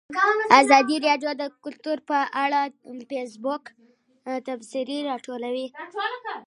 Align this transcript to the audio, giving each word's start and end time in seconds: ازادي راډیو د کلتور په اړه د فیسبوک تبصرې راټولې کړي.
ازادي 0.61 0.95
راډیو 1.07 1.31
د 1.41 1.43
کلتور 1.63 1.97
په 2.09 2.17
اړه 2.43 2.61
د 2.99 3.01
فیسبوک 3.09 3.63
تبصرې 4.47 4.97
راټولې 5.09 5.49
کړي. 5.55 5.67